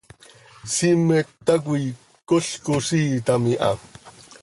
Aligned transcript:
Siimet 0.73 1.27
tacoi 1.45 1.85
col 2.27 2.45
coziiitam 2.65 3.43
iha. 3.53 3.71